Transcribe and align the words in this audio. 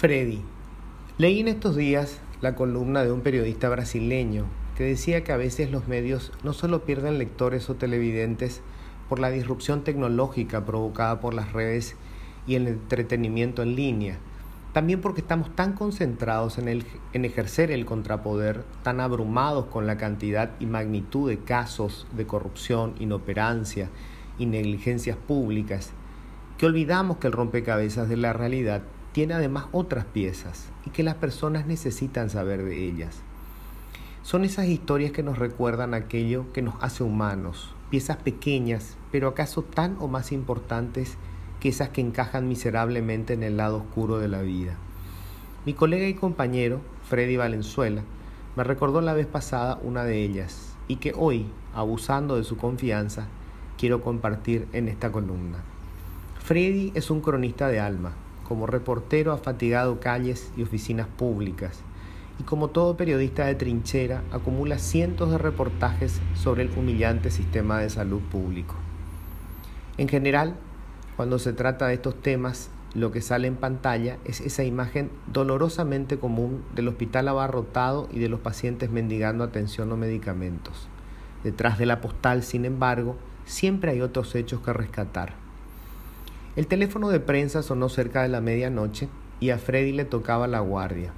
Freddy. 0.00 0.40
Leí 1.18 1.40
en 1.40 1.48
estos 1.48 1.76
días 1.76 2.20
la 2.40 2.54
columna 2.54 3.04
de 3.04 3.12
un 3.12 3.20
periodista 3.20 3.68
brasileño 3.68 4.46
que 4.74 4.84
decía 4.84 5.24
que 5.24 5.32
a 5.32 5.36
veces 5.36 5.70
los 5.70 5.88
medios 5.88 6.32
no 6.42 6.54
solo 6.54 6.86
pierden 6.86 7.18
lectores 7.18 7.68
o 7.68 7.74
televidentes 7.74 8.62
por 9.10 9.18
la 9.18 9.28
disrupción 9.30 9.84
tecnológica 9.84 10.64
provocada 10.64 11.20
por 11.20 11.34
las 11.34 11.52
redes 11.52 11.96
y 12.46 12.54
el 12.54 12.66
entretenimiento 12.66 13.62
en 13.62 13.76
línea, 13.76 14.16
también 14.72 15.02
porque 15.02 15.20
estamos 15.20 15.54
tan 15.54 15.74
concentrados 15.74 16.56
en, 16.56 16.68
el, 16.68 16.86
en 17.12 17.26
ejercer 17.26 17.70
el 17.70 17.84
contrapoder, 17.84 18.64
tan 18.82 19.00
abrumados 19.00 19.66
con 19.66 19.86
la 19.86 19.98
cantidad 19.98 20.52
y 20.60 20.64
magnitud 20.64 21.28
de 21.28 21.40
casos 21.40 22.06
de 22.16 22.26
corrupción, 22.26 22.94
inoperancia 23.00 23.90
y 24.38 24.46
negligencias 24.46 25.18
públicas, 25.18 25.92
que 26.56 26.64
olvidamos 26.64 27.18
que 27.18 27.26
el 27.26 27.34
rompecabezas 27.34 28.08
de 28.08 28.16
la 28.16 28.32
realidad 28.32 28.80
tiene 29.12 29.34
además 29.34 29.66
otras 29.72 30.04
piezas 30.04 30.68
y 30.86 30.90
que 30.90 31.02
las 31.02 31.16
personas 31.16 31.66
necesitan 31.66 32.30
saber 32.30 32.64
de 32.64 32.84
ellas. 32.86 33.22
Son 34.22 34.44
esas 34.44 34.66
historias 34.66 35.12
que 35.12 35.22
nos 35.22 35.38
recuerdan 35.38 35.94
aquello 35.94 36.52
que 36.52 36.62
nos 36.62 36.74
hace 36.80 37.02
humanos, 37.02 37.74
piezas 37.90 38.18
pequeñas, 38.18 38.96
pero 39.10 39.28
acaso 39.28 39.62
tan 39.62 39.96
o 39.98 40.08
más 40.08 40.30
importantes 40.30 41.16
que 41.58 41.70
esas 41.70 41.88
que 41.88 42.00
encajan 42.00 42.48
miserablemente 42.48 43.34
en 43.34 43.42
el 43.42 43.56
lado 43.56 43.78
oscuro 43.78 44.18
de 44.18 44.28
la 44.28 44.42
vida. 44.42 44.76
Mi 45.66 45.74
colega 45.74 46.06
y 46.06 46.14
compañero, 46.14 46.80
Freddy 47.08 47.36
Valenzuela, 47.36 48.02
me 48.56 48.64
recordó 48.64 49.00
la 49.00 49.14
vez 49.14 49.26
pasada 49.26 49.78
una 49.82 50.04
de 50.04 50.22
ellas 50.22 50.74
y 50.88 50.96
que 50.96 51.12
hoy, 51.16 51.46
abusando 51.74 52.36
de 52.36 52.44
su 52.44 52.56
confianza, 52.56 53.26
quiero 53.76 54.00
compartir 54.00 54.68
en 54.72 54.88
esta 54.88 55.12
columna. 55.12 55.58
Freddy 56.42 56.92
es 56.94 57.10
un 57.10 57.20
cronista 57.20 57.68
de 57.68 57.80
alma, 57.80 58.12
como 58.50 58.66
reportero 58.66 59.30
ha 59.30 59.38
fatigado 59.38 60.00
calles 60.00 60.50
y 60.56 60.64
oficinas 60.64 61.06
públicas 61.06 61.84
y 62.40 62.42
como 62.42 62.66
todo 62.66 62.96
periodista 62.96 63.46
de 63.46 63.54
trinchera 63.54 64.24
acumula 64.32 64.80
cientos 64.80 65.30
de 65.30 65.38
reportajes 65.38 66.20
sobre 66.34 66.64
el 66.64 66.70
humillante 66.76 67.30
sistema 67.30 67.78
de 67.78 67.90
salud 67.90 68.20
público. 68.22 68.74
En 69.98 70.08
general, 70.08 70.56
cuando 71.16 71.38
se 71.38 71.52
trata 71.52 71.86
de 71.86 71.94
estos 71.94 72.20
temas, 72.20 72.70
lo 72.92 73.12
que 73.12 73.20
sale 73.20 73.46
en 73.46 73.54
pantalla 73.54 74.16
es 74.24 74.40
esa 74.40 74.64
imagen 74.64 75.12
dolorosamente 75.32 76.18
común 76.18 76.64
del 76.74 76.88
hospital 76.88 77.28
abarrotado 77.28 78.08
y 78.10 78.18
de 78.18 78.28
los 78.28 78.40
pacientes 78.40 78.90
mendigando 78.90 79.44
atención 79.44 79.92
o 79.92 79.96
medicamentos. 79.96 80.88
Detrás 81.44 81.78
de 81.78 81.86
la 81.86 82.00
postal, 82.00 82.42
sin 82.42 82.64
embargo, 82.64 83.16
siempre 83.44 83.92
hay 83.92 84.00
otros 84.00 84.34
hechos 84.34 84.60
que 84.60 84.72
rescatar. 84.72 85.34
El 86.56 86.66
teléfono 86.66 87.10
de 87.10 87.20
prensa 87.20 87.62
sonó 87.62 87.88
cerca 87.88 88.22
de 88.22 88.28
la 88.28 88.40
medianoche 88.40 89.08
y 89.38 89.50
a 89.50 89.58
Freddy 89.58 89.92
le 89.92 90.04
tocaba 90.04 90.48
la 90.48 90.58
guardia. 90.58 91.12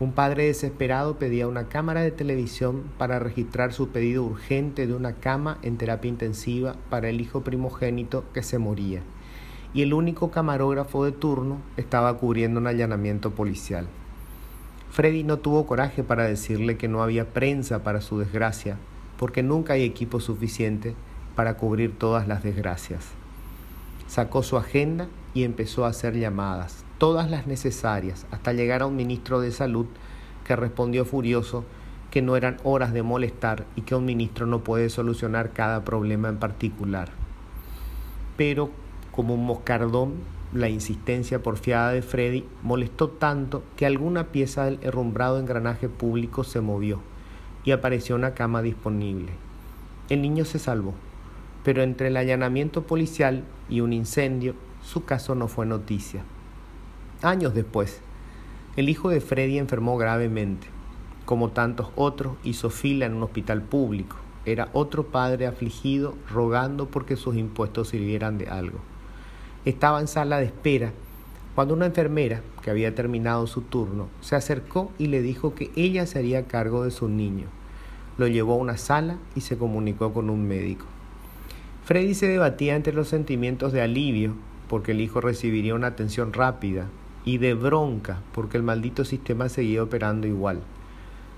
Un 0.00 0.12
padre 0.12 0.46
desesperado 0.46 1.18
pedía 1.18 1.46
una 1.46 1.68
cámara 1.68 2.00
de 2.00 2.10
televisión 2.10 2.84
para 2.96 3.18
registrar 3.18 3.74
su 3.74 3.88
pedido 3.90 4.24
urgente 4.24 4.86
de 4.86 4.94
una 4.94 5.16
cama 5.16 5.58
en 5.60 5.76
terapia 5.76 6.08
intensiva 6.08 6.74
para 6.88 7.10
el 7.10 7.20
hijo 7.20 7.42
primogénito 7.42 8.24
que 8.32 8.42
se 8.42 8.56
moría, 8.56 9.02
y 9.74 9.82
el 9.82 9.92
único 9.92 10.30
camarógrafo 10.30 11.04
de 11.04 11.12
turno 11.12 11.58
estaba 11.76 12.16
cubriendo 12.16 12.58
un 12.58 12.66
allanamiento 12.66 13.32
policial. 13.32 13.86
Freddy 14.90 15.22
no 15.22 15.36
tuvo 15.36 15.66
coraje 15.66 16.02
para 16.02 16.24
decirle 16.24 16.78
que 16.78 16.88
no 16.88 17.02
había 17.02 17.26
prensa 17.26 17.82
para 17.82 18.00
su 18.00 18.18
desgracia, 18.18 18.78
porque 19.18 19.42
nunca 19.42 19.74
hay 19.74 19.82
equipo 19.82 20.18
suficiente 20.18 20.94
para 21.34 21.58
cubrir 21.58 21.98
todas 21.98 22.26
las 22.26 22.42
desgracias. 22.42 23.06
Sacó 24.06 24.42
su 24.42 24.56
agenda 24.56 25.08
y 25.34 25.44
empezó 25.44 25.84
a 25.84 25.88
hacer 25.88 26.16
llamadas, 26.16 26.84
todas 26.98 27.30
las 27.30 27.46
necesarias, 27.46 28.26
hasta 28.30 28.52
llegar 28.52 28.82
a 28.82 28.86
un 28.86 28.96
ministro 28.96 29.40
de 29.40 29.52
salud 29.52 29.86
que 30.44 30.56
respondió 30.56 31.04
furioso 31.04 31.64
que 32.10 32.22
no 32.22 32.36
eran 32.36 32.56
horas 32.64 32.92
de 32.92 33.02
molestar 33.02 33.66
y 33.74 33.82
que 33.82 33.94
un 33.94 34.04
ministro 34.04 34.46
no 34.46 34.64
puede 34.64 34.88
solucionar 34.88 35.52
cada 35.52 35.84
problema 35.84 36.28
en 36.28 36.38
particular. 36.38 37.10
Pero 38.36 38.70
como 39.10 39.34
un 39.34 39.44
moscardón, 39.44 40.14
la 40.52 40.68
insistencia 40.68 41.42
porfiada 41.42 41.90
de 41.90 42.02
Freddy 42.02 42.44
molestó 42.62 43.08
tanto 43.08 43.64
que 43.76 43.86
alguna 43.86 44.28
pieza 44.28 44.64
del 44.64 44.78
herrumbrado 44.82 45.38
engranaje 45.38 45.88
público 45.88 46.44
se 46.44 46.60
movió 46.60 47.00
y 47.64 47.72
apareció 47.72 48.14
una 48.14 48.34
cama 48.34 48.62
disponible. 48.62 49.32
El 50.08 50.22
niño 50.22 50.44
se 50.44 50.58
salvó 50.60 50.94
pero 51.66 51.82
entre 51.82 52.06
el 52.06 52.16
allanamiento 52.16 52.86
policial 52.86 53.42
y 53.68 53.80
un 53.80 53.92
incendio, 53.92 54.54
su 54.84 55.04
caso 55.04 55.34
no 55.34 55.48
fue 55.48 55.66
noticia. 55.66 56.22
Años 57.22 57.54
después, 57.54 58.00
el 58.76 58.88
hijo 58.88 59.08
de 59.08 59.20
Freddy 59.20 59.58
enfermó 59.58 59.98
gravemente. 59.98 60.68
Como 61.24 61.50
tantos 61.50 61.88
otros, 61.96 62.36
hizo 62.44 62.70
fila 62.70 63.06
en 63.06 63.14
un 63.14 63.24
hospital 63.24 63.62
público. 63.62 64.14
Era 64.44 64.68
otro 64.74 65.08
padre 65.08 65.48
afligido 65.48 66.14
rogando 66.30 66.86
porque 66.86 67.16
sus 67.16 67.34
impuestos 67.34 67.88
sirvieran 67.88 68.38
de 68.38 68.46
algo. 68.46 68.78
Estaba 69.64 69.98
en 70.00 70.06
sala 70.06 70.38
de 70.38 70.44
espera 70.44 70.92
cuando 71.56 71.74
una 71.74 71.86
enfermera, 71.86 72.42
que 72.62 72.70
había 72.70 72.94
terminado 72.94 73.48
su 73.48 73.62
turno, 73.62 74.06
se 74.20 74.36
acercó 74.36 74.92
y 74.98 75.08
le 75.08 75.20
dijo 75.20 75.56
que 75.56 75.72
ella 75.74 76.06
se 76.06 76.20
haría 76.20 76.46
cargo 76.46 76.84
de 76.84 76.92
su 76.92 77.08
niño. 77.08 77.48
Lo 78.18 78.28
llevó 78.28 78.52
a 78.52 78.58
una 78.58 78.76
sala 78.76 79.18
y 79.34 79.40
se 79.40 79.58
comunicó 79.58 80.14
con 80.14 80.30
un 80.30 80.46
médico. 80.46 80.86
Freddy 81.86 82.14
se 82.14 82.26
debatía 82.26 82.74
entre 82.74 82.92
los 82.92 83.06
sentimientos 83.06 83.72
de 83.72 83.80
alivio 83.80 84.34
porque 84.68 84.90
el 84.90 85.00
hijo 85.00 85.20
recibiría 85.20 85.76
una 85.76 85.86
atención 85.86 86.32
rápida 86.32 86.88
y 87.24 87.38
de 87.38 87.54
bronca 87.54 88.22
porque 88.32 88.56
el 88.56 88.64
maldito 88.64 89.04
sistema 89.04 89.48
seguía 89.48 89.84
operando 89.84 90.26
igual. 90.26 90.62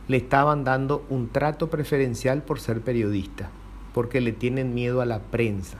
Le 0.08 0.16
estaban 0.16 0.64
dando 0.64 1.04
un 1.10 1.28
trato 1.28 1.68
preferencial 1.68 2.40
por 2.40 2.60
ser 2.60 2.80
periodista, 2.80 3.50
porque 3.92 4.22
le 4.22 4.32
tienen 4.32 4.74
miedo 4.74 5.02
a 5.02 5.04
la 5.04 5.18
prensa. 5.18 5.76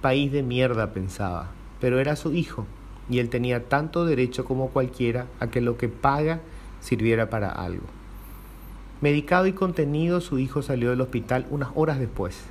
País 0.00 0.32
de 0.32 0.42
mierda, 0.42 0.94
pensaba, 0.94 1.50
pero 1.78 2.00
era 2.00 2.16
su 2.16 2.32
hijo 2.32 2.64
y 3.10 3.18
él 3.18 3.28
tenía 3.28 3.68
tanto 3.68 4.06
derecho 4.06 4.46
como 4.46 4.70
cualquiera 4.70 5.26
a 5.40 5.48
que 5.48 5.60
lo 5.60 5.76
que 5.76 5.90
paga 5.90 6.40
sirviera 6.80 7.28
para 7.28 7.50
algo. 7.50 7.84
Medicado 9.02 9.46
y 9.46 9.52
contenido, 9.52 10.22
su 10.22 10.38
hijo 10.38 10.62
salió 10.62 10.88
del 10.88 11.02
hospital 11.02 11.46
unas 11.50 11.68
horas 11.74 11.98
después. 11.98 12.46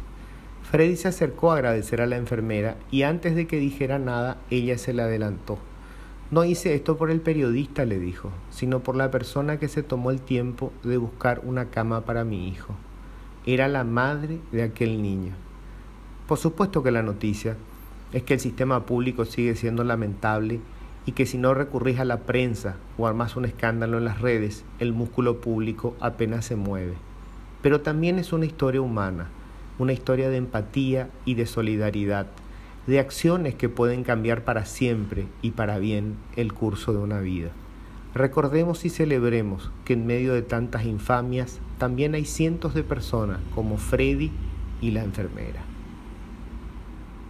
Freddy 0.72 0.97
se 0.97 1.07
acercó 1.07 1.52
a 1.52 1.56
agradecer 1.56 2.00
a 2.00 2.06
la 2.06 2.18
enfermera 2.18 2.75
y 2.91 3.02
antes 3.02 3.35
de 3.35 3.47
que 3.47 3.57
dijera 3.57 3.97
nada, 3.97 4.38
ella 4.52 4.78
se 4.78 4.94
le 4.94 5.02
adelantó. 5.02 5.57
No 6.30 6.46
hice 6.46 6.75
esto 6.75 6.96
por 6.96 7.09
el 7.09 7.22
periodista, 7.22 7.85
le 7.85 7.97
dijo, 7.97 8.30
sino 8.52 8.81
por 8.81 8.96
la 8.96 9.09
persona 9.09 9.58
que 9.58 9.68
se 9.68 9.81
tomó 9.81 10.12
el 10.12 10.22
tiempo 10.22 10.72
de 10.84 10.97
buscar 10.97 11.41
una 11.44 11.72
cama 11.72 12.02
para 12.02 12.24
mi 12.24 12.47
hijo. 12.47 12.75
Era 13.47 13.68
la 13.68 13.84
madre 13.84 14.38
de 14.52 14.62
aquel 14.62 15.02
niño. 15.02 15.34
Por 16.28 16.38
supuesto 16.38 16.84
que 16.84 16.91
la 16.91 17.02
noticia 17.02 17.58
es 18.13 18.22
que 18.22 18.35
el 18.35 18.40
sistema 18.40 18.85
público 18.85 19.25
sigue 19.25 19.56
siendo 19.56 19.84
lamentable 19.84 20.59
y 21.08 21.13
que 21.13 21.25
si 21.25 21.40
no 21.40 21.56
recurrís 21.56 22.00
a 22.00 22.06
la 22.06 22.19
prensa 22.19 22.75
o 22.96 23.08
armas 23.08 23.35
un 23.35 23.46
escándalo 23.46 23.97
en 23.97 24.06
las 24.06 24.22
redes, 24.22 24.63
el 24.78 24.94
músculo 24.94 25.41
público 25.41 25.96
apenas 26.00 26.46
se 26.46 26.56
mueve. 26.56 26.94
Pero 27.63 27.81
también 27.81 28.19
es 28.19 28.34
una 28.34 28.46
historia 28.46 28.81
humana 28.81 29.29
una 29.79 29.94
historia 29.94 30.29
de 30.29 30.38
empatía 30.38 31.09
y 31.25 31.34
de 31.34 31.47
solidaridad, 31.47 32.28
de 32.85 33.00
acciones 33.00 33.56
que 33.56 33.69
pueden 33.69 34.03
cambiar 34.03 34.44
para 34.44 34.66
siempre 34.66 35.25
y 35.41 35.51
para 35.51 35.79
bien 35.79 36.16
el 36.35 36.53
curso 36.53 36.94
de 36.94 37.00
una 37.00 37.19
vida. 37.19 37.50
Recordemos 38.13 38.85
y 38.85 38.90
celebremos 38.90 39.72
que 39.85 39.94
en 39.94 40.06
medio 40.06 40.34
de 40.34 40.41
tantas 40.41 40.85
infamias 40.85 41.59
también 41.78 42.13
hay 42.13 42.25
cientos 42.25 42.73
de 42.73 42.84
personas 42.84 43.40
como 43.56 43.78
Freddy 43.78 44.31
y 44.81 44.91
la 44.91 45.03
enfermera. 45.03 45.69